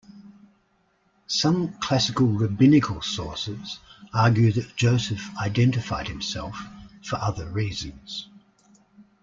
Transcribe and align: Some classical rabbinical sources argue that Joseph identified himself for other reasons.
Some 1.27 1.73
classical 1.73 2.25
rabbinical 2.25 3.03
sources 3.03 3.77
argue 4.11 4.51
that 4.53 4.75
Joseph 4.75 5.21
identified 5.37 6.07
himself 6.07 6.59
for 7.03 7.17
other 7.17 7.45
reasons. 7.47 8.27